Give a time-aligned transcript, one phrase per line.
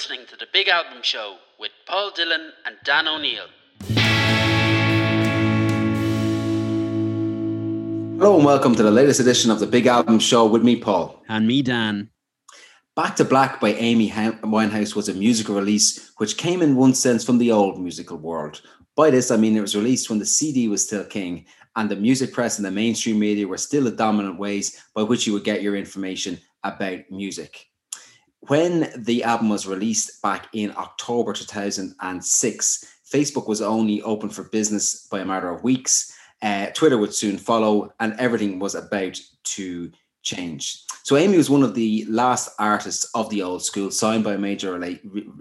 [0.00, 3.44] listening to The Big Album Show with Paul Dillon and Dan O'Neill.
[8.18, 11.22] Hello and welcome to the latest edition of The Big Album Show with me, Paul.
[11.28, 12.08] And me, Dan.
[12.96, 17.22] Back to Black by Amy Winehouse was a musical release which came in one sense
[17.22, 18.62] from the old musical world.
[18.96, 21.44] By this, I mean it was released when the CD was still king
[21.76, 25.26] and the music press and the mainstream media were still the dominant ways by which
[25.26, 27.66] you would get your information about music
[28.40, 35.06] when the album was released back in October 2006, Facebook was only open for business
[35.08, 36.16] by a matter of weeks.
[36.42, 39.90] Uh, Twitter would soon follow, and everything was about to
[40.22, 40.84] change.
[41.02, 44.38] So Amy was one of the last artists of the old school, signed by a
[44.38, 44.78] major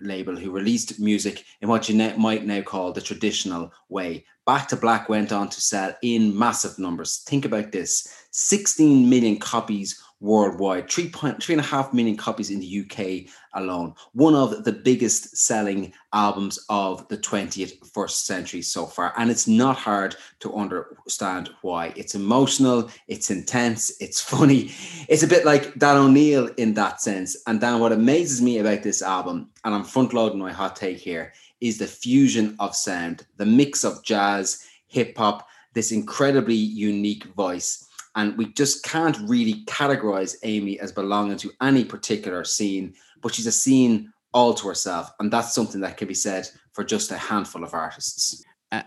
[0.01, 4.25] label, who released music in what you might now call the traditional way.
[4.45, 7.23] Back to Black went on to sell in massive numbers.
[7.27, 12.49] Think about this: 16 million copies worldwide, three point three and a half million copies
[12.49, 13.93] in the UK alone.
[14.13, 19.13] One of the biggest selling albums of the 20th first century so far.
[19.17, 21.93] And it's not hard to understand why.
[21.95, 24.71] It's emotional, it's intense, it's funny.
[25.07, 27.37] It's a bit like Dan O'Neill in that sense.
[27.47, 30.97] And Dan, what amazes me about this album, and I'm front loading my hot take
[30.97, 37.25] here, is the fusion of sound, the mix of jazz, hip hop, this incredibly unique
[37.35, 37.88] voice
[38.19, 43.47] and we just can't really categorize Amy as belonging to any particular scene, but she's
[43.47, 45.09] a scene all to herself.
[45.19, 48.43] And that's something that can be said for just a handful of artists.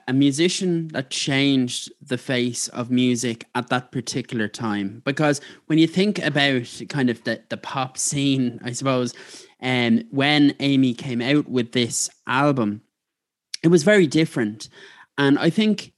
[0.06, 5.02] A, musician that changed the face of music at that particular time.
[5.05, 9.14] Because when you think about kind of the, the pop scene, I suppose,
[9.58, 12.83] and um, when Amy came out with this album,
[13.64, 14.69] it was very different.
[15.17, 15.92] And I think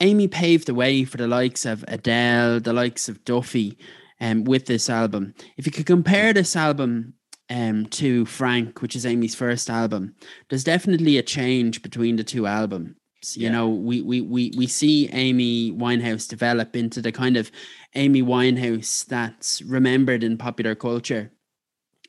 [0.00, 3.78] Amy paved the way for the likes of Adele, the likes of Duffy,
[4.20, 5.34] um, with this album.
[5.56, 7.14] If you could compare this album
[7.48, 10.14] um, to Frank, which is Amy's first album,
[10.48, 12.94] there's definitely a change between the two albums.
[13.34, 13.52] You yeah.
[13.52, 17.50] know, we, we we we see Amy Winehouse develop into the kind of
[17.94, 21.32] Amy Winehouse that's remembered in popular culture.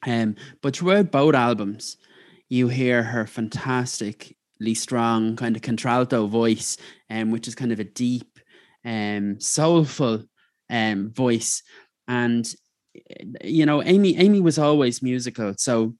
[0.05, 1.97] Um, but throughout both albums,
[2.49, 4.36] you hear her fantastic
[4.73, 6.77] strong kind of contralto voice,
[7.09, 8.39] um, which is kind of a deep,
[8.85, 10.23] um, soulful
[10.69, 11.63] um, voice.
[12.07, 12.47] And
[13.43, 15.53] you know, Amy Amy was always musical.
[15.57, 15.95] So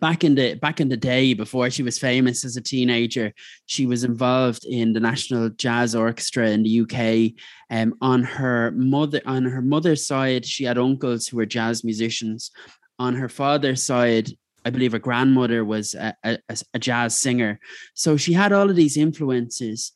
[0.00, 3.32] back in the back in the day before she was famous as a teenager
[3.66, 7.32] she was involved in the national jazz orchestra in the uk
[7.70, 12.50] um, on her mother on her mother's side she had uncles who were jazz musicians
[12.98, 14.30] on her father's side
[14.64, 16.38] I believe her grandmother was a, a,
[16.72, 17.60] a, jazz singer.
[17.94, 19.92] So she had all of these influences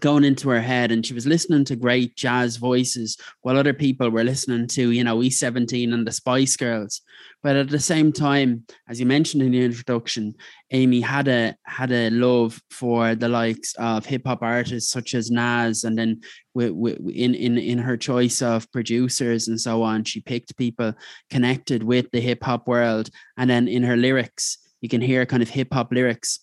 [0.00, 4.10] going into her head and she was listening to great jazz voices while other people
[4.10, 7.00] were listening to, you know, E17 and the Spice Girls.
[7.42, 10.34] But at the same time, as you mentioned in the introduction,
[10.72, 15.30] Amy had a had a love for the likes of hip hop artists such as
[15.30, 16.20] Nas, and then
[16.56, 20.94] in in in her choice of producers and so on, she picked people
[21.30, 25.42] connected with the hip hop world, and then in her lyrics, you can hear kind
[25.42, 26.40] of hip hop lyrics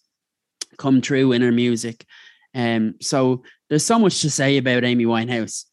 [0.77, 2.05] come true in her music.
[2.53, 5.65] Um, so there's so much to say about Amy Winehouse.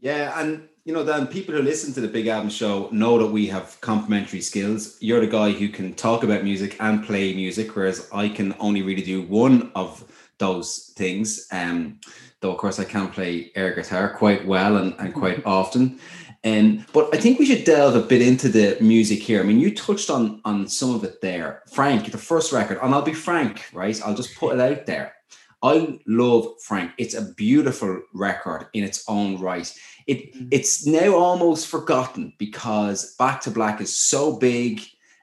[0.00, 3.32] Yeah, and you know, then people who listen to the Big Album Show know that
[3.32, 4.98] we have complementary skills.
[5.00, 8.82] You're the guy who can talk about music and play music, whereas I can only
[8.82, 10.04] really do one of
[10.38, 11.48] those things.
[11.50, 12.00] Um,
[12.44, 15.98] though of course I can play air guitar quite well and, and quite often.
[16.44, 19.40] And um, but I think we should delve a bit into the music here.
[19.40, 22.12] I mean, you touched on on some of it there, Frank.
[22.12, 23.98] The first record, and I'll be frank, right?
[24.04, 25.14] I'll just put it out there.
[25.64, 26.92] I love Frank.
[26.98, 29.72] It's a beautiful record in its own right.
[30.06, 30.48] It mm-hmm.
[30.50, 34.82] it's now almost forgotten because Back to Black is so big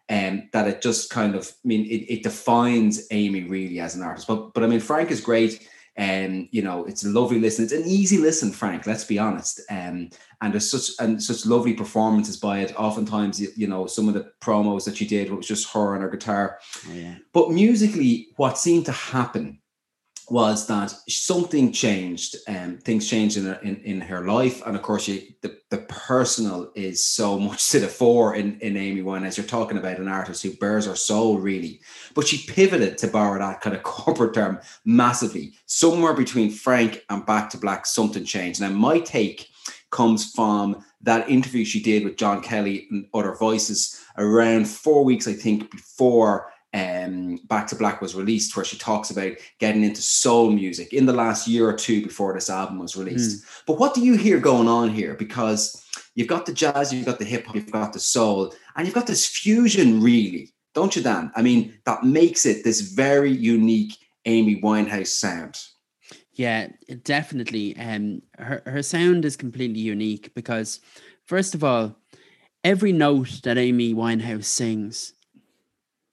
[0.09, 3.96] and um, that it just kind of I mean it, it defines Amy really as
[3.96, 4.28] an artist.
[4.28, 7.66] But but I mean Frank is great and um, you know it's a lovely listen.
[7.66, 8.88] It's an easy listen, Frank.
[8.88, 9.62] Let's be honest.
[9.69, 10.09] Um,
[10.41, 12.73] and there's such and such lovely performances by it.
[12.79, 15.94] Oftentimes, you, you know, some of the promos that she did it was just her
[15.94, 16.58] and her guitar.
[16.90, 17.16] Oh, yeah.
[17.32, 19.60] But musically, what seemed to happen
[20.32, 24.66] was that something changed and um, things changed in her, in, in her life.
[24.66, 29.02] And of course the, the personal is so much to the fore in, in Amy
[29.02, 29.36] Winehouse.
[29.36, 31.82] You're talking about an artist who bares her soul really.
[32.14, 35.54] But she pivoted to borrow that kind of corporate term massively.
[35.66, 38.62] Somewhere between Frank and Back to Black something changed.
[38.62, 39.50] Now my take
[39.90, 45.28] comes from that interview she did with John Kelly and other voices around four weeks
[45.28, 50.02] I think before um, Back to Black was released, where she talks about getting into
[50.02, 53.44] soul music in the last year or two before this album was released.
[53.44, 53.64] Mm.
[53.68, 55.16] But what do you hear going on here?
[55.16, 55.85] Because
[56.16, 58.96] you've got the jazz, you've got the hip hop, you've got the soul, and you've
[58.96, 61.32] got this fusion really don't you, Dan?
[61.35, 65.59] I mean, that makes it this very unique Amy Winehouse sound.
[66.34, 66.70] Yeah,
[67.03, 67.78] definitely.
[67.78, 70.79] Um, her her sound is completely unique because,
[71.26, 71.96] first of all,
[72.64, 75.14] every note that Amy Winehouse sings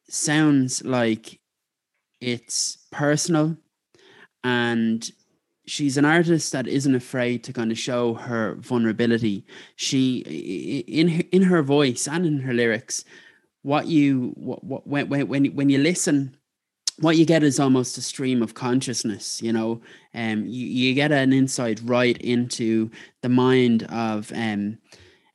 [0.08, 1.40] sounds like
[2.20, 3.56] it's personal,
[4.42, 5.10] and
[5.66, 9.44] she's an artist that isn't afraid to kind of show her vulnerability.
[9.76, 10.18] She
[10.88, 13.04] in her, in her voice and in her lyrics,
[13.62, 16.34] what you what, what when when when you listen
[17.00, 19.80] what you get is almost a stream of consciousness you know
[20.14, 22.90] um you, you get an insight right into
[23.22, 24.78] the mind of um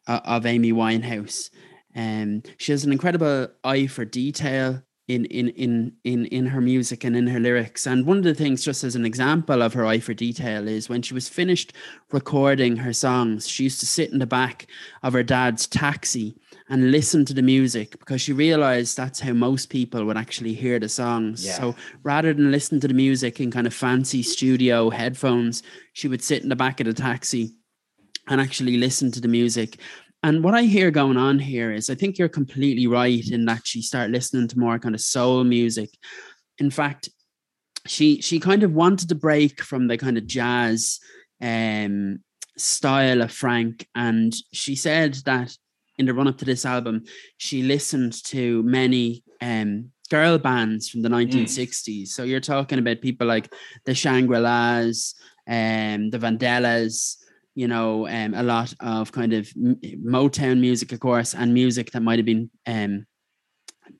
[0.07, 1.49] of amy winehouse
[1.95, 7.03] um she has an incredible eye for detail in in in in in her music
[7.03, 9.85] and in her lyrics and one of the things just as an example of her
[9.85, 11.73] eye for detail is when she was finished
[12.11, 14.67] recording her songs she used to sit in the back
[15.03, 16.35] of her dad's taxi
[16.69, 20.79] and listen to the music because she realized that's how most people would actually hear
[20.79, 21.45] the songs.
[21.45, 21.53] Yeah.
[21.53, 25.61] So rather than listen to the music in kind of fancy studio headphones,
[25.93, 27.53] she would sit in the back of the taxi
[28.27, 29.77] and actually listen to the music.
[30.23, 33.67] And what I hear going on here is I think you're completely right in that
[33.67, 35.89] she started listening to more kind of soul music.
[36.59, 37.09] In fact,
[37.85, 40.99] she she kind of wanted to break from the kind of jazz
[41.41, 42.19] um
[42.57, 45.57] style of Frank and she said that
[45.97, 47.03] in the run up to this album,
[47.37, 52.03] she listened to many um, girl bands from the 1960s.
[52.03, 52.07] Mm.
[52.07, 53.53] So you're talking about people like
[53.85, 55.15] the Shangri La's,
[55.47, 57.17] um, the Vandellas,
[57.55, 62.01] you know, um, a lot of kind of Motown music, of course, and music that
[62.01, 63.05] might have been um,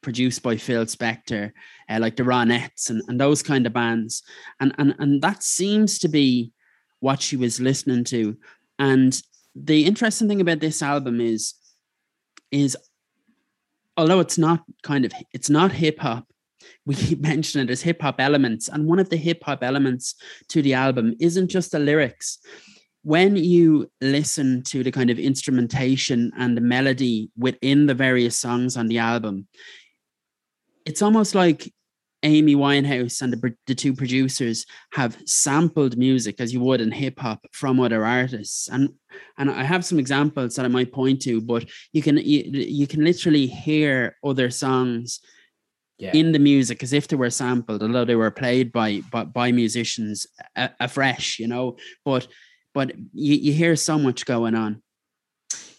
[0.02, 1.52] produced by Phil Spector,
[1.90, 4.24] uh, like the Ronettes and, and those kind of bands.
[4.60, 6.52] And, and, and that seems to be
[7.00, 8.36] what she was listening to.
[8.80, 9.22] And
[9.56, 11.54] the interesting thing about this album is
[12.52, 12.78] is
[13.98, 16.26] although it's not kind of it's not hip hop
[16.86, 20.16] we keep mentioning there's hip hop elements and one of the hip hop elements
[20.48, 22.40] to the album isn't just the lyrics
[23.04, 28.78] when you listen to the kind of instrumentation and the melody within the various songs
[28.78, 29.48] on the album
[30.86, 31.72] it's almost like
[32.24, 37.20] Amy Winehouse and the, the two producers have sampled music as you would in hip
[37.20, 38.70] hop from other artists.
[38.70, 38.90] And
[39.38, 42.88] and I have some examples that I might point to, but you can you, you
[42.88, 45.20] can literally hear other songs
[46.00, 46.12] yeah.
[46.14, 49.52] in the music as if they were sampled, although they were played by by, by
[49.52, 50.26] musicians
[50.80, 51.76] afresh, you know.
[52.06, 52.28] But
[52.74, 54.82] but you, you hear so much going on.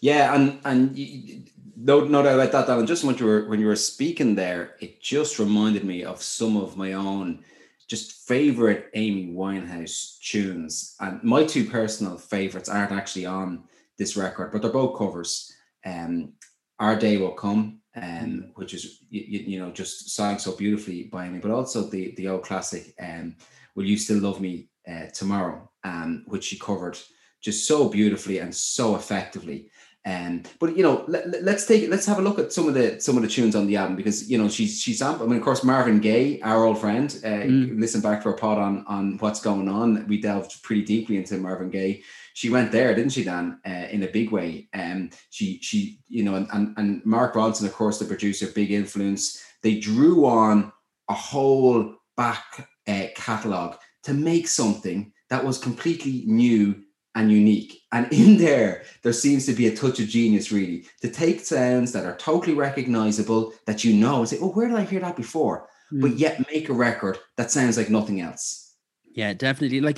[0.01, 2.87] Yeah, and and no, no doubt about that, Alan.
[2.87, 6.57] Just when you were when you were speaking there, it just reminded me of some
[6.57, 7.43] of my own
[7.87, 10.95] just favorite Amy Winehouse tunes.
[10.99, 13.63] And my two personal favorites aren't actually on
[13.97, 15.51] this record, but they're both covers.
[15.85, 16.33] Um,
[16.79, 18.51] Our Day Will Come, um, mm.
[18.55, 22.27] which is you, you, know just sung so beautifully by Amy, but also the the
[22.27, 23.35] old classic um,
[23.75, 26.97] Will You Still Love Me uh, Tomorrow, um, which she covered
[27.41, 29.69] just so beautifully and so effectively.
[30.07, 32.99] Um, but you know, let, us take let's have a look at some of the
[32.99, 35.41] some of the tunes on the album because you know she's she's I mean, of
[35.41, 37.09] course, Marvin Gaye, our old friend.
[37.23, 37.79] Uh, mm.
[37.79, 40.07] Listen back to our pod on on what's going on.
[40.07, 42.03] We delved pretty deeply into Marvin Gaye.
[42.35, 43.59] She went there, didn't she, Dan?
[43.65, 44.67] Uh, in a big way.
[44.75, 48.71] Um, she she you know, and, and and Mark Ronson, of course, the producer, big
[48.71, 49.43] influence.
[49.63, 50.71] They drew on
[51.09, 56.83] a whole back uh, catalog to make something that was completely new
[57.15, 57.81] and unique.
[57.91, 61.91] And in there, there seems to be a touch of genius, really, to take sounds
[61.93, 65.15] that are totally recognizable, that you know, and say, oh, where did I hear that
[65.15, 65.67] before?
[65.91, 66.01] Mm.
[66.01, 68.73] But yet make a record that sounds like nothing else.
[69.13, 69.79] Yeah, definitely.
[69.79, 69.97] Like,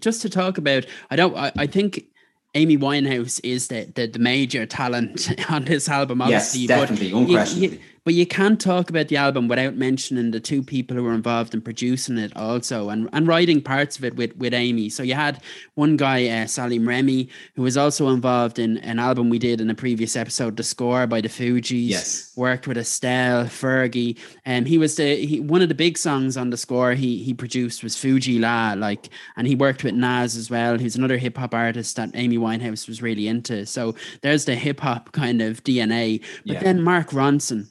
[0.00, 2.06] just to talk about, I don't, I, I think
[2.54, 6.62] Amy Winehouse is the, the, the major talent on this album, obviously.
[6.62, 7.68] Yes, definitely, but unquestionably.
[7.68, 11.04] You, you, but you can't talk about the album without mentioning the two people who
[11.04, 14.88] were involved in producing it also and, and writing parts of it with, with Amy.
[14.88, 15.40] So you had
[15.74, 19.70] one guy, uh, Salaam Remi, who was also involved in an album we did in
[19.70, 21.88] a previous episode, The Score by the Fugees.
[21.88, 22.32] Yes.
[22.36, 24.18] Worked with Estelle, Fergie.
[24.44, 27.34] And he was the he, one of the big songs on the score he he
[27.34, 31.54] produced was Fu-Gee-La, like, and he worked with Nas as well, who's another hip hop
[31.54, 33.66] artist that Amy Winehouse was really into.
[33.66, 36.20] So there's the hip hop kind of DNA.
[36.46, 36.62] But yeah.
[36.62, 37.68] then Mark Ronson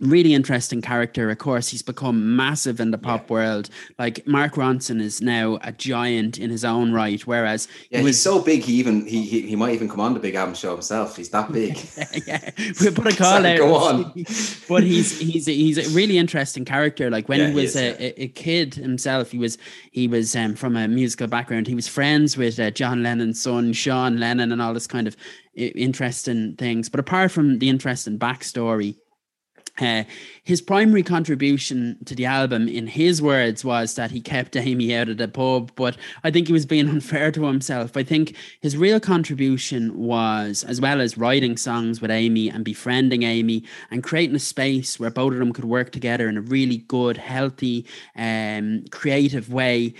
[0.00, 1.30] really interesting character.
[1.30, 3.32] Of course, he's become massive in the pop yeah.
[3.34, 3.70] world.
[3.98, 7.20] Like Mark Ronson is now a giant in his own right.
[7.26, 10.00] Whereas yeah, he was, he's so big, he even he, he he might even come
[10.00, 11.16] on the Big Album Show himself.
[11.16, 11.78] He's that big.
[12.26, 13.58] yeah, we put a call out.
[13.58, 14.12] Go on.
[14.68, 17.10] but he's he's he's a really interesting character.
[17.10, 19.58] Like when yeah, he was he is, a, a, kid himself, he was
[19.90, 21.66] he was um, from a musical background.
[21.66, 25.16] He was friends with uh, John Lennon's son, Sean Lennon, and all this kind of
[25.54, 26.88] interesting things.
[26.88, 28.96] But apart from the interesting backstory
[29.80, 30.04] Uh,
[30.42, 35.08] his primary contribution to the album, in his words, was that he kept Amy out
[35.08, 37.96] of the pub, but I think he was being unfair to himself.
[37.96, 43.22] I think his real contribution was, as well as writing songs with Amy and befriending
[43.22, 46.78] Amy and creating a space where both of them could work together in a really
[46.78, 47.86] good, healthy,
[48.16, 49.94] um, creative way.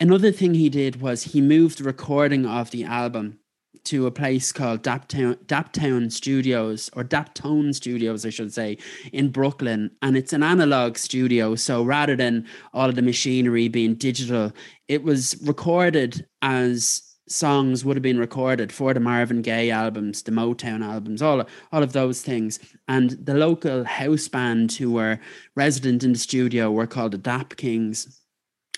[0.00, 3.38] Another thing he did was he moved the recording of the album
[3.84, 8.78] to a place called Daptown, Daptown Studios or Daptone Studios, I should say,
[9.12, 9.90] in Brooklyn.
[10.02, 11.54] And it's an analog studio.
[11.54, 14.52] So rather than all of the machinery being digital,
[14.88, 20.30] it was recorded as songs would have been recorded for the Marvin Gaye albums, the
[20.30, 22.58] Motown albums, all, all of those things.
[22.88, 25.18] And the local house band who were
[25.54, 28.20] resident in the studio were called the Dap Kings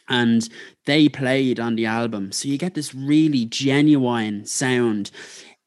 [0.09, 0.49] and
[0.85, 2.33] they played on the album.
[2.33, 5.11] So you get this really genuine sound.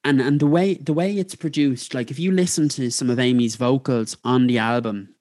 [0.03, 3.19] And and the way the way it's produced like if you listen to some of
[3.19, 5.13] amy's vocals on the album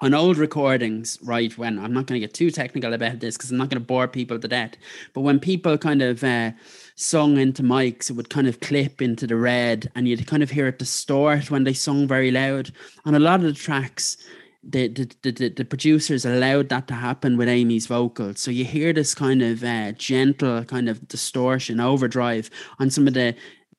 [0.00, 3.52] on old recordings right when i'm not going to get too technical about this because
[3.52, 4.72] i'm not going to bore people to death
[5.14, 6.50] but when people kind of uh,
[6.96, 10.50] sung into mics it would kind of clip into the red and you'd kind of
[10.50, 12.70] hear it distort when they sung very loud.
[13.04, 14.16] On a lot of the tracks
[14.62, 18.40] the, the, the, the producers allowed that to happen with Amy's vocals.
[18.40, 23.14] So you hear this kind of uh, gentle kind of distortion, overdrive on some of
[23.14, 23.34] the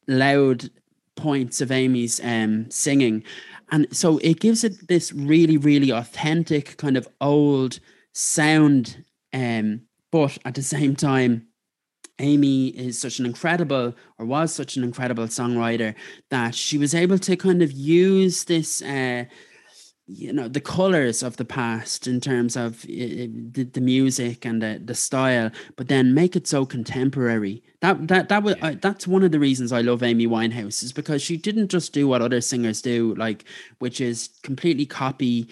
[0.07, 0.69] loud
[1.15, 3.23] points of Amy's um, singing.
[3.71, 7.79] And so it gives it this really, really authentic kind of old
[8.13, 9.05] sound.
[9.31, 11.47] Um, but at the same time,
[12.19, 15.95] Amy is such an incredible, or was such an incredible songwriter
[16.29, 18.81] that she was able to kind of use this.
[18.81, 19.25] Uh,
[20.07, 24.81] you know the colors of the past in terms of the, the music and the,
[24.83, 28.75] the style but then make it so contemporary that that that was yeah.
[28.81, 32.05] that's one of the reasons i love amy winehouse is because she didn't just do
[32.05, 33.45] what other singers do like
[33.79, 35.47] which is completely copy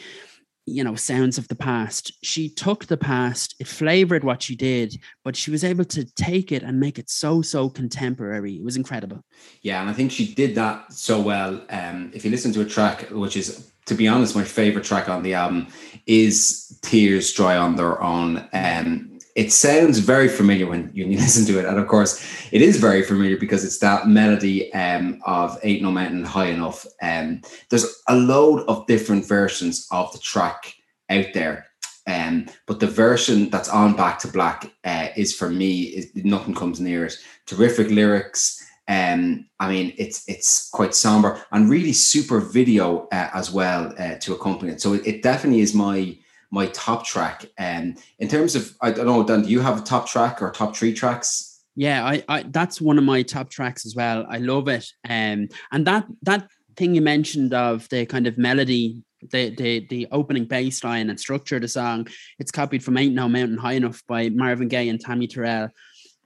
[0.72, 2.12] you know sounds of the past.
[2.24, 6.52] She took the past it flavored what she did but she was able to take
[6.52, 8.56] it and make it so so contemporary.
[8.56, 9.24] It was incredible.
[9.62, 12.66] Yeah and i think she did that so well um if you listen to a
[12.66, 15.68] track which is to be honest, my favorite track on the album
[16.06, 18.48] is Tears Dry on Their Own.
[18.54, 21.66] Um, it sounds very familiar when you listen to it.
[21.66, 25.92] And of course, it is very familiar because it's that melody um, of Ain't No
[25.92, 26.86] Mountain High Enough.
[27.02, 30.74] Um, there's a load of different versions of the track
[31.10, 31.68] out there.
[32.08, 36.56] Um, but the version that's on Back to Black uh, is for me, is, nothing
[36.56, 37.16] comes near it.
[37.46, 38.58] Terrific lyrics.
[38.88, 44.16] Um, I mean, it's it's quite somber and really super video uh, as well uh,
[44.16, 44.82] to accompany it.
[44.82, 46.18] So it, it, definitely is my
[46.52, 47.46] my top track.
[47.58, 50.52] And in terms of, I don't know, Dan, do you have a top track or
[50.52, 51.64] top three tracks?
[51.76, 54.26] Yeah, I, I that's one of my top tracks as well.
[54.30, 54.86] I love it.
[55.08, 60.08] Um, and that that thing you mentioned of the kind of melody the the the
[60.12, 62.08] opening bass line and structure of the song.
[62.40, 65.70] It's copied from Ain't No Mountain High Enough by Marvin Gaye and Tammy Terrell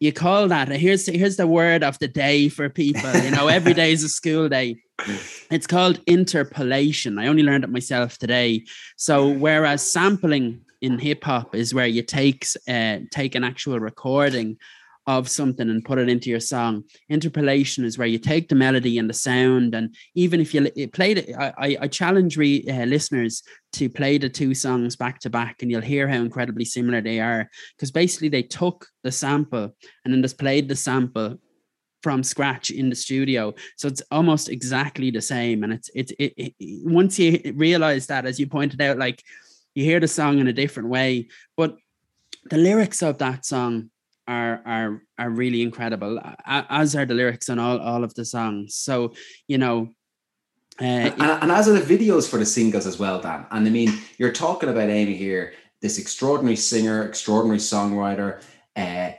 [0.06, 0.70] you call that.
[0.70, 4.10] Here's here's the word of the day for people you know every day is a
[4.10, 4.78] school day.
[5.52, 7.18] It's called interpolation.
[7.18, 8.66] I only learned it myself today.
[8.96, 14.58] So whereas sampling in hip hop is where you take uh, take an actual recording
[15.08, 16.84] of something and put it into your song.
[17.10, 21.12] Interpolation is where you take the melody and the sound, and even if you play
[21.12, 23.44] it, I, I challenge re, uh, listeners
[23.74, 27.20] to play the two songs back to back, and you'll hear how incredibly similar they
[27.20, 27.50] are.
[27.76, 31.38] Because basically, they took the sample and then just played the sample
[32.02, 36.34] from scratch in the studio so it's almost exactly the same and it's it's it,
[36.38, 39.24] it, once you realize that as you pointed out like
[39.74, 41.76] you hear the song in a different way but
[42.52, 43.90] the lyrics of that song
[44.28, 48.76] are are are really incredible, as are the lyrics on all all of the songs.
[48.76, 49.14] So
[49.48, 49.90] you know.
[50.82, 53.46] Uh, and, and as are the videos for the singles as well, Dan.
[53.50, 58.42] And I mean, you're talking about Amy here, this extraordinary singer, extraordinary songwriter,
[58.76, 59.12] uh,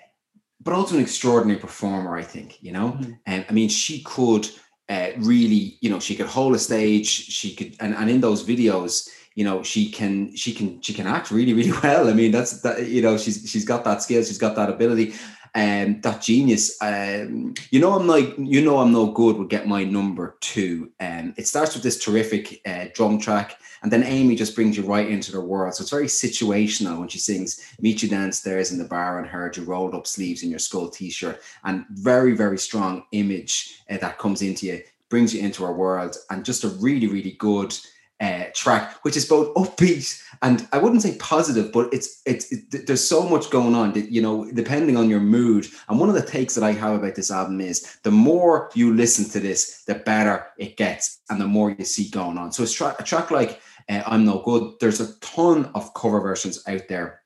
[0.60, 2.14] but also an extraordinary performer.
[2.14, 3.12] I think you know, mm-hmm.
[3.24, 4.50] and I mean, she could
[4.88, 7.06] uh, really, you know, she could hold a stage.
[7.06, 11.06] She could, and and in those videos, you know she can she can she can
[11.06, 12.08] act really really well.
[12.08, 15.14] I mean that's that you know she's she's got that skill she's got that ability
[15.54, 16.76] and um, that genius.
[16.82, 20.90] Um, you know i'm like you know i'm no good would get my number two.
[20.98, 24.76] And um, it starts with this terrific uh, drum track and then amy just brings
[24.76, 25.74] you right into the world.
[25.74, 29.56] So it's very situational when she sings meet you downstairs in the bar and heard
[29.56, 34.18] you rolled up sleeves in your skull t-shirt and very very strong image uh, that
[34.18, 37.76] comes into you brings you into our world and just a really really good
[38.20, 42.86] uh, track, which is both upbeat and I wouldn't say positive, but it's it's it,
[42.86, 45.66] there's so much going on that you know depending on your mood.
[45.88, 48.94] And one of the takes that I have about this album is the more you
[48.94, 52.52] listen to this, the better it gets, and the more you see going on.
[52.52, 56.20] So it's tra- a track like uh, "I'm No Good." There's a ton of cover
[56.20, 57.22] versions out there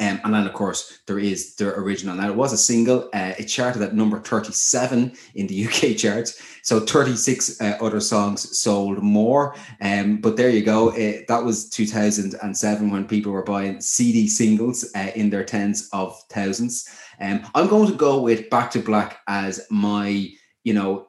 [0.00, 2.14] um, and then, of course, there is the original.
[2.14, 3.08] Now, it was a single.
[3.12, 6.40] Uh, it charted at number 37 in the UK charts.
[6.62, 9.54] So 36 uh, other songs sold more.
[9.80, 10.90] Um, but there you go.
[10.90, 16.20] It, that was 2007 when people were buying CD singles uh, in their tens of
[16.30, 16.88] thousands.
[17.20, 20.28] Um, I'm going to go with Back to Black as my,
[20.62, 21.08] you know,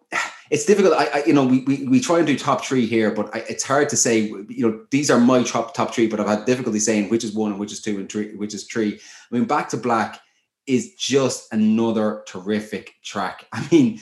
[0.50, 0.94] it's difficult.
[0.96, 3.40] I, I, you know, we, we we try and do top three here, but I,
[3.50, 4.22] it's hard to say.
[4.22, 7.34] You know, these are my top top three, but I've had difficulty saying which is
[7.34, 8.96] one and which is two and three, which is three.
[8.96, 10.20] I mean, Back to Black
[10.66, 13.48] is just another terrific track.
[13.54, 14.00] I mean,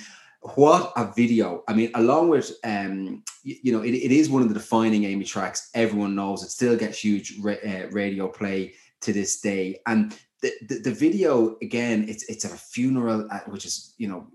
[0.56, 1.64] what a video!
[1.68, 5.04] I mean, along with um, you, you know, it, it is one of the defining
[5.04, 5.70] Amy tracks.
[5.74, 10.52] Everyone knows it still gets huge ra- uh, radio play to this day, and the,
[10.68, 14.28] the, the video again, it's it's a funeral, uh, which is you know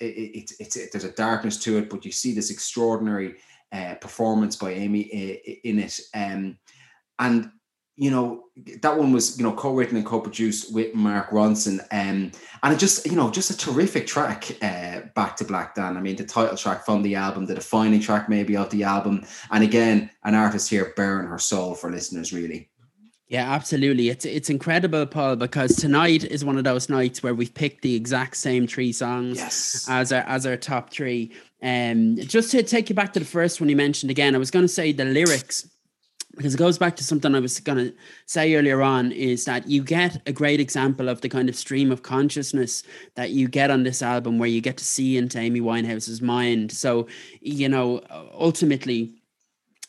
[0.00, 3.36] it, it, it's it, there's a darkness to it, but you see this extraordinary
[3.72, 6.58] uh, performance by Amy in it, um,
[7.18, 7.50] and
[7.96, 8.44] you know
[8.80, 13.06] that one was you know co-written and co-produced with Mark Ronson, um, and it just
[13.06, 15.96] you know just a terrific track, uh, Back to Black Dan.
[15.96, 19.24] I mean the title track from the album, the defining track maybe of the album,
[19.50, 22.69] and again an artist here baring her soul for listeners really.
[23.30, 24.08] Yeah, absolutely.
[24.08, 27.94] It's it's incredible, Paul, because tonight is one of those nights where we've picked the
[27.94, 29.86] exact same three songs yes.
[29.88, 31.30] as our as our top three.
[31.62, 34.50] Um, just to take you back to the first one you mentioned again, I was
[34.50, 35.70] going to say the lyrics
[36.36, 37.94] because it goes back to something I was going to
[38.26, 41.92] say earlier on is that you get a great example of the kind of stream
[41.92, 42.82] of consciousness
[43.14, 46.72] that you get on this album where you get to see into Amy Winehouse's mind.
[46.72, 47.06] So,
[47.40, 48.00] you know,
[48.32, 49.19] ultimately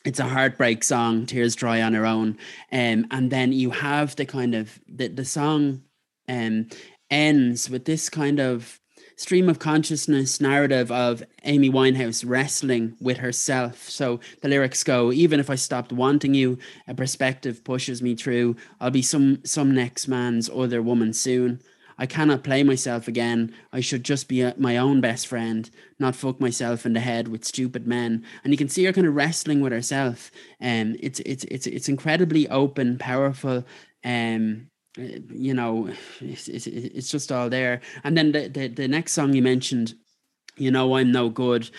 [0.06, 2.38] it's a heartbreak song tears dry on her own
[2.72, 5.82] um, and then you have the kind of the, the song
[6.28, 6.68] um,
[7.10, 8.82] ends with this kind of
[9.22, 13.88] stream of consciousness narrative of Amy Winehouse wrestling with herself.
[13.88, 18.56] So the lyrics go, even if I stopped wanting you, a perspective pushes me through.
[18.80, 21.62] I'll be some some next man's other woman soon.
[22.02, 23.54] I cannot play myself again.
[23.72, 27.28] I should just be a, my own best friend, not fuck myself in the head
[27.28, 28.26] with stupid men.
[28.44, 30.32] And you can see her kind of wrestling with herself.
[30.60, 33.66] And um, it's it's it's it's incredibly open, powerful.
[34.04, 37.82] Um, you know, it's, it's, it's just all there.
[38.04, 39.94] And then the, the the next song you mentioned,
[40.58, 41.70] you know, I'm no good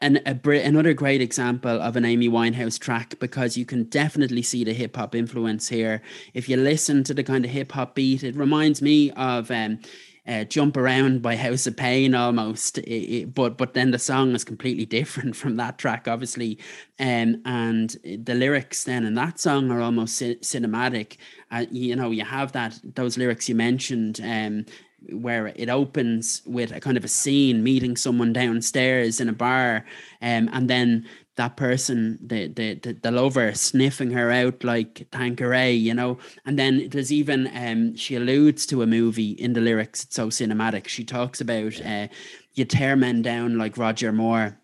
[0.00, 4.64] an, a, another great example of an Amy Winehouse track because you can definitely see
[4.64, 6.02] the hip hop influence here.
[6.34, 9.80] If you listen to the kind of hip hop beat, it reminds me of um,
[10.26, 12.78] uh, "Jump Around" by House of Pain almost.
[12.78, 16.58] It, it, but but then the song is completely different from that track, obviously,
[17.00, 21.16] um, and the lyrics then in that song are almost ci- cinematic.
[21.50, 24.20] Uh, you know, you have that those lyrics you mentioned.
[24.22, 24.66] Um,
[25.10, 29.84] where it opens with a kind of a scene meeting someone downstairs in a bar
[30.20, 35.72] um, and then that person the, the the the lover sniffing her out like Tanqueray,
[35.72, 40.04] you know and then there's even um she alludes to a movie in the lyrics
[40.04, 42.08] it's so cinematic she talks about uh
[42.54, 44.58] you tear men down like Roger Moore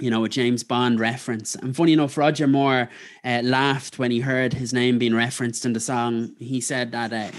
[0.00, 1.54] you know, a James Bond reference.
[1.54, 2.88] And funny enough, Roger Moore
[3.24, 6.34] uh, laughed when he heard his name being referenced in the song.
[6.38, 7.30] He said that uh,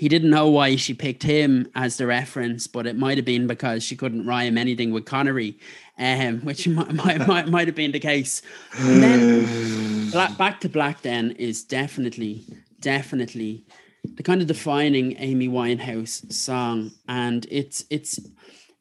[0.00, 3.46] he didn't know why she picked him as the reference, but it might have been
[3.46, 5.58] because she couldn't rhyme anything with Connery,
[5.98, 8.40] um, which might, might, might, might have been the case.
[8.78, 12.46] And then Black, Back to Black then is definitely,
[12.80, 13.66] definitely
[14.14, 16.92] the kind of defining Amy Winehouse song.
[17.06, 18.18] And it's, it's,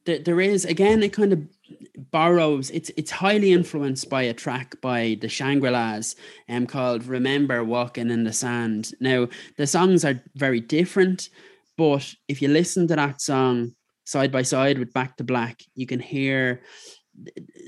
[0.06, 1.42] there is again, it kind of
[2.12, 6.16] borrows it's it's highly influenced by a track by the Shangri-Las
[6.48, 8.92] um, called Remember Walking in the Sand.
[9.00, 9.28] Now
[9.58, 11.30] the songs are very different,
[11.78, 15.86] but if you listen to that song side by side with Back to Black, you
[15.86, 16.62] can hear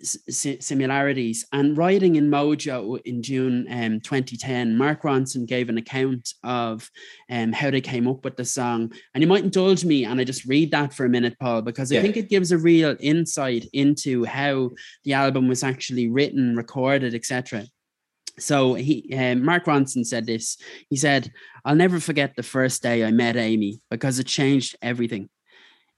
[0.03, 1.45] similarities.
[1.51, 6.89] And writing in Mojo in June um, 2010, Mark Ronson gave an account of
[7.29, 8.91] um, how they came up with the song.
[9.13, 11.91] And you might indulge me and I just read that for a minute, Paul, because
[11.91, 12.01] I yeah.
[12.01, 14.71] think it gives a real insight into how
[15.03, 17.65] the album was actually written, recorded, etc.
[18.39, 20.57] So he, um, Mark Ronson said this.
[20.89, 21.31] He said,
[21.65, 25.29] "I'll never forget the first day I met Amy because it changed everything.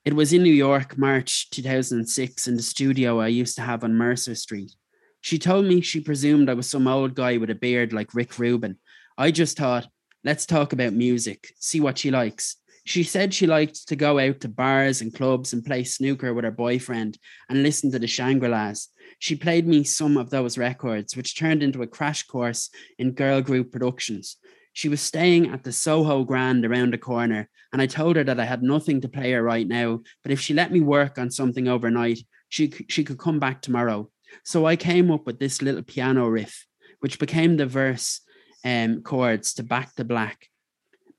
[0.05, 3.95] It was in New York, March 2006, in the studio I used to have on
[3.95, 4.73] Mercer Street.
[5.21, 8.37] She told me she presumed I was some old guy with a beard like Rick
[8.37, 8.75] Rubin.
[9.17, 9.87] I just thought,
[10.25, 12.57] let's talk about music, see what she likes.
[12.83, 16.43] She said she liked to go out to bars and clubs and play snooker with
[16.43, 18.89] her boyfriend and listen to the Shangri Las.
[19.19, 23.39] She played me some of those records, which turned into a crash course in girl
[23.39, 24.35] group productions.
[24.73, 28.39] She was staying at the Soho Grand around the corner, and I told her that
[28.39, 31.29] I had nothing to play her right now, but if she let me work on
[31.29, 34.09] something overnight, she, she could come back tomorrow.
[34.43, 36.65] So I came up with this little piano riff,
[36.99, 38.21] which became the verse
[38.65, 40.49] um, chords to Back to Black.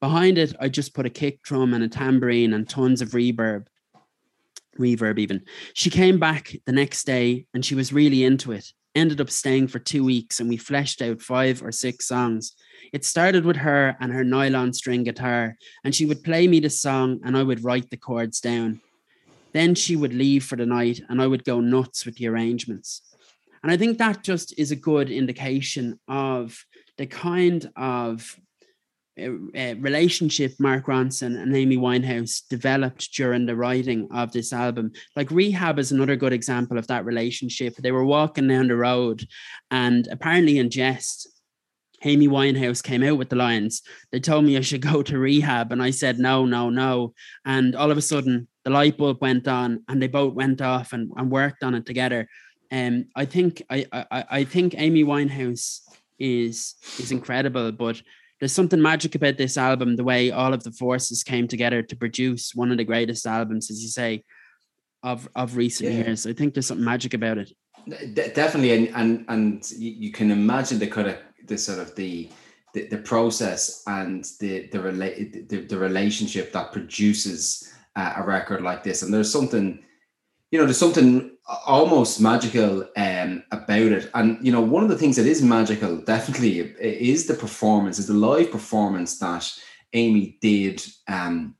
[0.00, 3.66] Behind it, I just put a kick drum and a tambourine and tons of reverb.
[4.78, 5.42] Reverb, even.
[5.72, 8.72] She came back the next day and she was really into it.
[8.94, 12.54] Ended up staying for two weeks and we fleshed out five or six songs.
[12.94, 16.70] It started with her and her nylon string guitar, and she would play me the
[16.70, 18.80] song and I would write the chords down.
[19.52, 23.02] Then she would leave for the night and I would go nuts with the arrangements.
[23.64, 26.64] And I think that just is a good indication of
[26.96, 28.38] the kind of
[29.20, 34.92] uh, relationship Mark Ronson and Amy Winehouse developed during the writing of this album.
[35.16, 37.74] Like Rehab is another good example of that relationship.
[37.74, 39.26] They were walking down the road,
[39.72, 41.28] and apparently in jest,
[42.04, 43.82] Amy Winehouse came out with the Lions.
[44.12, 47.14] They told me I should go to rehab, and I said no, no, no.
[47.44, 50.92] And all of a sudden, the light bulb went on, and they both went off
[50.92, 52.28] and, and worked on it together.
[52.70, 55.80] And um, I think I, I I think Amy Winehouse
[56.18, 58.00] is is incredible, but
[58.40, 61.96] there's something magic about this album, the way all of the forces came together to
[61.96, 64.24] produce one of the greatest albums, as you say,
[65.02, 66.04] of of recent yeah.
[66.04, 66.26] years.
[66.26, 67.52] I think there's something magic about it.
[67.86, 72.30] De- definitely, and and and you can imagine the kind of the sort of the
[72.72, 78.62] the, the process and the the, rela- the the relationship that produces uh, a record
[78.62, 79.02] like this.
[79.02, 79.82] And there's something,
[80.50, 84.10] you know, there's something almost magical um, about it.
[84.14, 88.06] And you know, one of the things that is magical, definitely, is the performance, is
[88.06, 89.50] the live performance that
[89.92, 91.54] Amy did um,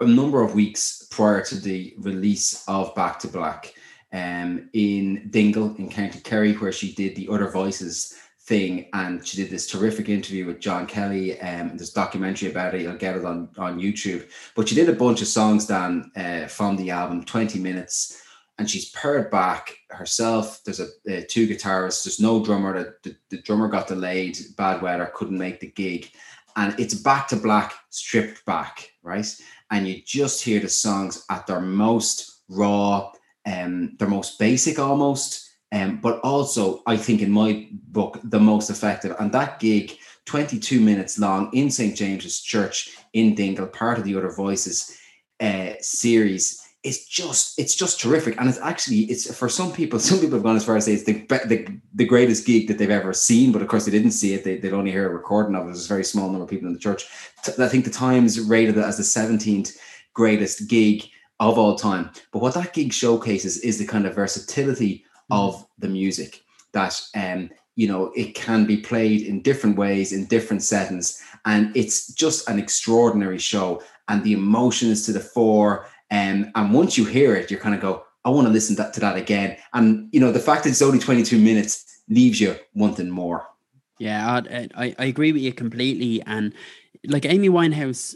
[0.00, 3.72] a number of weeks prior to the release of Back to Black
[4.12, 8.14] um, in Dingle in County Kerry, where she did the Other Voices
[8.46, 12.74] thing and she did this terrific interview with John Kelly um there's a documentary about
[12.74, 16.10] it you'll get it on on YouTube but she did a bunch of songs Dan
[16.16, 18.22] uh, from the album 20 minutes
[18.58, 20.62] and she's pared back herself.
[20.64, 22.04] There's a, uh, two guitarists.
[22.04, 22.72] There's no drummer.
[22.72, 24.38] The, the, the, drummer got delayed.
[24.56, 26.10] Bad weather couldn't make the gig,
[26.56, 29.26] and it's back to black, stripped back, right?
[29.70, 33.12] And you just hear the songs at their most raw,
[33.46, 38.70] um, their most basic almost, um, but also I think in my book the most
[38.70, 39.14] effective.
[39.18, 44.16] And that gig, 22 minutes long in St James's Church in Dingle, part of the
[44.16, 44.98] Other Voices
[45.40, 50.20] uh, series it's just it's just terrific and it's actually it's for some people some
[50.20, 52.90] people have gone as far as say it's the, the the greatest gig that they've
[52.90, 55.56] ever seen but of course they didn't see it they, they'd only hear a recording
[55.56, 57.08] of it there's a very small number of people in the church
[57.58, 59.76] i think the times rated it as the 17th
[60.14, 61.02] greatest gig
[61.40, 65.04] of all time but what that gig showcases is the kind of versatility.
[65.30, 70.26] Of the music that um you know it can be played in different ways in
[70.26, 75.86] different settings and it's just an extraordinary show and the emotion is to the fore
[76.10, 79.00] um, and once you hear it, you kind of go, I want to listen to
[79.00, 79.56] that again.
[79.72, 83.46] And you know, the fact that it's only 22 minutes leaves you wanting more.
[83.98, 84.42] Yeah,
[84.74, 86.22] I, I agree with you completely.
[86.26, 86.52] And
[87.06, 88.14] like Amy Winehouse,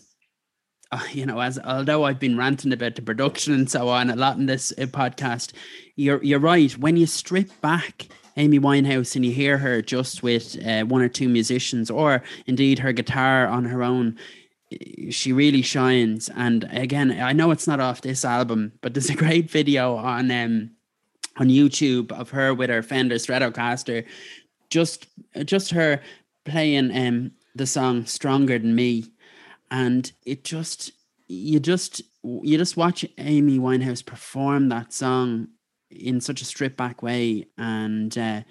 [1.13, 4.37] you know, as although I've been ranting about the production and so on a lot
[4.37, 5.53] in this uh, podcast,
[5.97, 6.73] you're you're right.
[6.79, 11.09] When you strip back Amy Winehouse and you hear her just with uh, one or
[11.09, 14.19] two musicians, or indeed her guitar on her own,
[15.11, 16.29] she really shines.
[16.37, 20.31] And again, I know it's not off this album, but there's a great video on
[20.31, 20.71] um
[21.37, 24.05] on YouTube of her with her Fender Stratocaster,
[24.71, 25.07] just
[25.45, 26.01] just her
[26.45, 29.05] playing um the song "Stronger Than Me,"
[29.71, 30.93] and it just
[31.29, 35.49] you just you just watch Amy Winehouse perform that song
[35.91, 38.43] in such a stripped back way, and uh,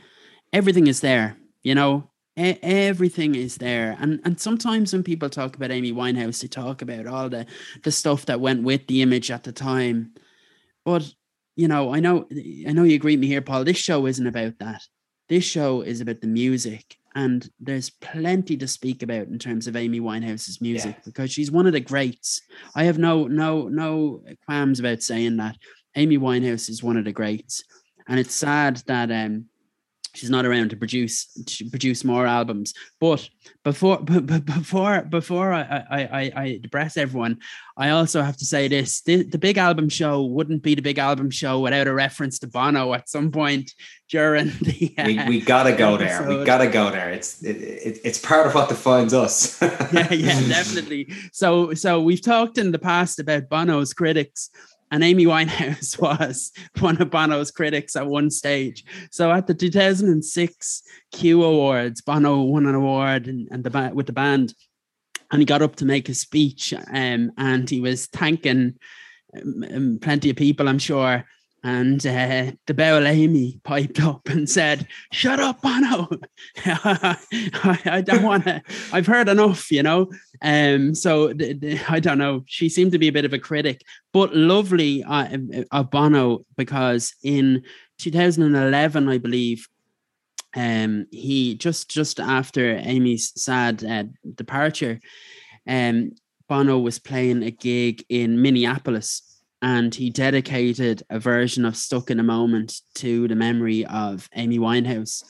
[0.54, 1.38] everything is there.
[1.64, 3.98] You know, everything is there.
[4.00, 7.46] And and sometimes when people talk about amy winehouse they talk about all the
[7.84, 10.14] the stuff that went with the image at the time.
[10.86, 11.12] But
[11.56, 12.26] you know i know
[12.68, 14.84] i know you agree with me here paul this show isn't about that.
[15.28, 19.76] This show is about the music and there's plenty to speak about in terms of
[19.76, 21.02] amy winehouse's music yeah.
[21.06, 22.42] because she's one of the greats.
[22.76, 25.58] I have no no no qualms about saying that.
[25.96, 27.64] Amy winehouse is one of the greats.
[28.08, 29.46] And it's sad that um
[30.16, 32.74] she's not around to produce to produce more albums.
[33.00, 33.28] But
[33.64, 37.40] before before before I I I, depress everyone,
[37.78, 40.98] I also have to say this: the, the big album show wouldn't be the big
[40.98, 43.74] album show without a reference to Bono at some point
[44.10, 44.94] during the.
[44.98, 46.28] Uh, we, we gotta go episode.
[46.28, 46.40] there.
[46.40, 47.12] We gotta go there.
[47.12, 49.62] It's it, it, it's part of what defines us.
[49.94, 51.12] yeah, yeah, definitely.
[51.32, 54.50] So so we've talked in the past about Bono's critics
[54.92, 58.86] and Amy Winehouse was one of Bono's critics at one stage.
[59.12, 64.14] So at the 2006 Q Awards, Bono won an award and, and the with the
[64.14, 64.54] band,
[65.32, 68.76] and he got up to make a speech, um, and he was thanking
[69.36, 71.26] um, um plenty of people, I'm sure.
[71.64, 76.08] And uh, the Bell Amy piped up and said, "Shut up, Bono!
[76.66, 78.62] I, I, don't want to.
[78.94, 80.10] I've heard enough, you know."
[80.42, 81.34] Um, so
[81.90, 82.44] I don't know.
[82.48, 83.82] She seemed to be a bit of a critic,
[84.14, 85.38] but lovely uh,
[85.72, 87.64] of Bono because in
[87.98, 89.68] 2011, I believe,
[90.56, 95.02] um, he just just after Amy's sad uh, departure,
[95.68, 96.12] um,
[96.48, 99.29] Bono was playing a gig in Minneapolis
[99.62, 104.60] and he dedicated a version of Stuck in a Moment to the memory of Amy
[104.60, 105.24] Winehouse.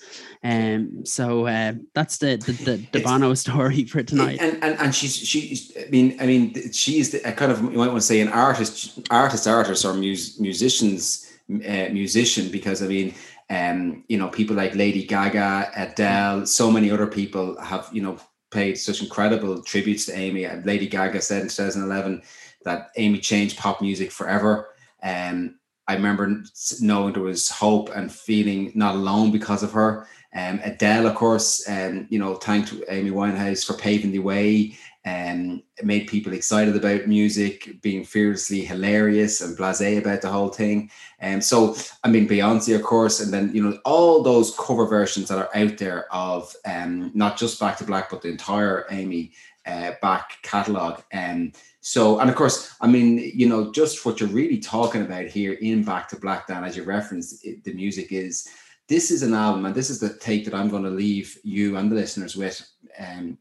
[0.44, 4.40] Um, so uh, that's the the, the, the Bono story for tonight.
[4.42, 7.88] And, and and she's she's I mean I mean she's a kind of you might
[7.88, 13.16] want to say an artist artist artist or mus, musicians uh, musician because I mean
[13.50, 18.20] um, you know people like Lady Gaga, Adele, so many other people have you know
[18.52, 20.46] paid such incredible tributes to Amy.
[20.46, 22.22] And Lady Gaga said in 2011
[22.66, 24.70] that Amy changed pop music forever.
[25.02, 26.44] And um, I remember
[26.82, 30.08] knowing there was hope and feeling not alone because of her.
[30.36, 34.78] Um, Adele, of course, and um, you know, thanked Amy Winehouse for paving the way
[35.04, 40.50] and um, made people excited about music, being fearlessly hilarious and blasé about the whole
[40.50, 40.92] thing.
[41.20, 44.86] And um, so, I mean, Beyonce, of course, and then you know all those cover
[44.86, 48.86] versions that are out there of um, not just Back to Black, but the entire
[48.92, 49.32] Amy
[49.66, 51.02] uh, back catalog.
[51.12, 55.02] And um, so, and of course, I mean, you know, just what you're really talking
[55.02, 58.48] about here in Back to Black, Dan, as you referenced, it, the music is.
[58.88, 61.78] This is an album, and this is the take that I'm going to leave you
[61.78, 62.68] and the listeners with.
[63.00, 63.38] Um,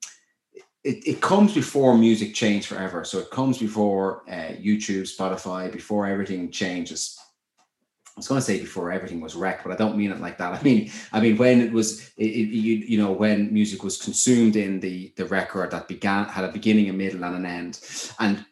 [0.85, 3.03] it, it comes before music changed forever.
[3.05, 7.19] So it comes before uh, YouTube, Spotify, before everything changes.
[8.19, 10.39] I was going to say before everything was wrecked, but I don't mean it like
[10.39, 10.53] that.
[10.61, 13.97] I mean, I mean when it was, it, it, you, you know, when music was
[13.97, 17.81] consumed in the the record that began had a beginning, a middle, and an end,
[18.19, 18.45] and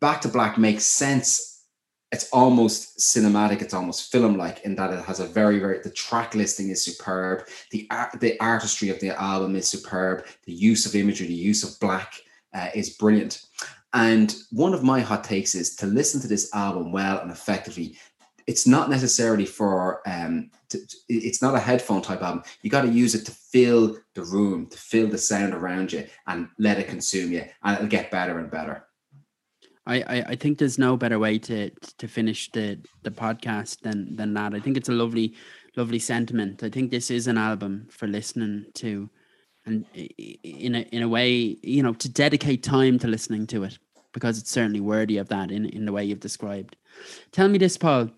[0.00, 1.64] Back to Black makes sense.
[2.12, 3.62] It's almost cinematic.
[3.62, 5.80] It's almost film-like in that it has a very, very.
[5.80, 7.48] The track listing is superb.
[7.70, 10.26] The art, the artistry of the album is superb.
[10.44, 12.14] The use of imagery, the use of black
[12.54, 13.42] uh, is brilliant.
[13.94, 17.96] And one of my hot takes is to listen to this album well and effectively
[18.46, 20.78] it's not necessarily for um to,
[21.08, 24.66] it's not a headphone type album you got to use it to fill the room
[24.66, 28.38] to fill the sound around you and let it consume you and it'll get better
[28.38, 28.86] and better
[29.88, 34.34] I, I, think there's no better way to to finish the the podcast than than
[34.34, 34.52] that.
[34.52, 35.34] I think it's a lovely,
[35.76, 36.64] lovely sentiment.
[36.64, 39.08] I think this is an album for listening to,
[39.64, 43.78] and in a in a way, you know, to dedicate time to listening to it
[44.12, 46.74] because it's certainly worthy of that in in the way you've described.
[47.30, 48.10] Tell me this, Paul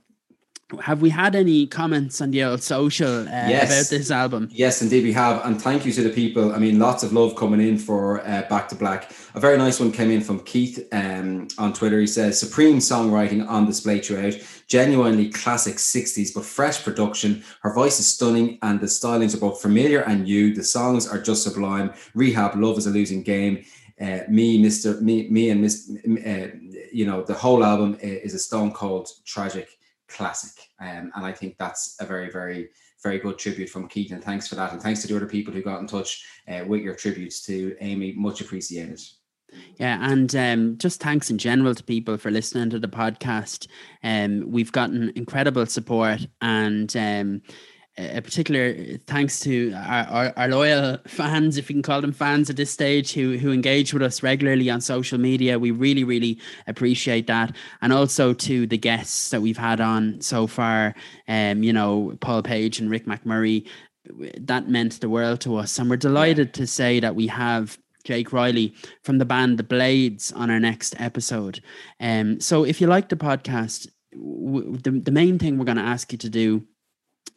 [0.83, 3.65] have we had any comments on the old social uh, yes.
[3.65, 4.49] about this album?
[4.53, 6.53] Yes, indeed we have, and thank you to the people.
[6.53, 9.11] I mean, lots of love coming in for uh, Back to Black.
[9.35, 11.99] A very nice one came in from Keith um, on Twitter.
[11.99, 14.35] He says, "Supreme songwriting on display throughout,
[14.67, 17.43] genuinely classic '60s, but fresh production.
[17.63, 20.55] Her voice is stunning, and the stylings are both familiar and new.
[20.55, 21.95] The songs are just sublime.
[22.15, 23.65] Rehab, love is a losing game."
[24.01, 26.47] Uh, me, Mister, me, me, and Miss, uh,
[26.93, 29.78] you know, the whole album is a stone cold tragic
[30.09, 30.69] classic.
[30.81, 32.69] Um, and I think that's a very, very,
[33.03, 34.13] very good tribute from Keith.
[34.13, 34.73] And thanks for that.
[34.73, 37.77] And thanks to the other people who got in touch uh, with your tributes to
[37.81, 38.13] Amy.
[38.13, 39.01] Much appreciated.
[39.77, 43.67] Yeah, and um, just thanks in general to people for listening to the podcast.
[44.03, 47.43] Um, we've gotten incredible support, and um,
[47.99, 48.75] a particular
[49.07, 52.71] thanks to our, our, our, loyal fans, if you can call them fans at this
[52.71, 55.59] stage, who who engage with us regularly on social media.
[55.59, 60.47] We really, really appreciate that, and also to the guests that we've had on so
[60.47, 60.95] far.
[61.27, 63.67] Um, you know, Paul Page and Rick McMurray.
[64.39, 68.33] That meant the world to us, and we're delighted to say that we have Jake
[68.33, 71.61] Riley from the band The Blades on our next episode.
[72.01, 75.83] Um, so if you like the podcast, w- the, the main thing we're going to
[75.83, 76.65] ask you to do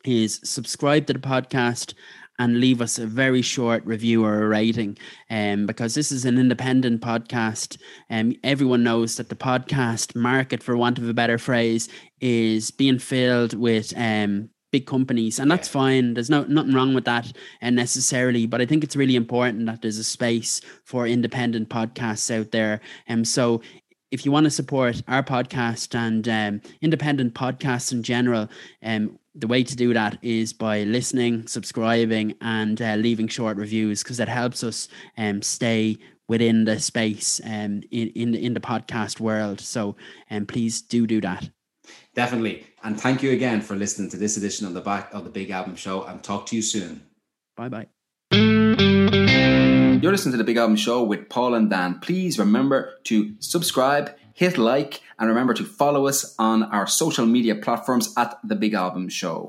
[0.05, 1.93] is subscribe to the podcast
[2.41, 4.97] and leave us a very short review or a rating
[5.29, 7.77] um, because this is an independent podcast.
[8.09, 11.87] And um, everyone knows that the podcast market for want of a better phrase
[12.19, 16.15] is being filled with um, big companies and that's fine.
[16.15, 19.65] There's no nothing wrong with that and uh, necessarily but i think it's really important
[19.65, 22.81] that there's a space for independent podcasts out there.
[23.07, 23.61] And um, so
[24.11, 28.49] if you want to support our podcast and um, independent podcasts in general,
[28.83, 34.03] um, the way to do that is by listening, subscribing, and uh, leaving short reviews
[34.03, 35.97] because it helps us um, stay
[36.27, 39.59] within the space um, in, in, in the podcast world.
[39.59, 39.95] So
[40.29, 41.49] um, please do do that.
[42.13, 42.65] Definitely.
[42.83, 45.49] And thank you again for listening to this edition of the back of the Big
[45.49, 47.01] Album Show and talk to you soon.
[47.55, 47.87] Bye bye.
[50.01, 51.99] You're listening to the Big Album Show with Paul and Dan.
[51.99, 57.53] Please remember to subscribe, hit like, and remember to follow us on our social media
[57.53, 59.47] platforms at the Big Album Show.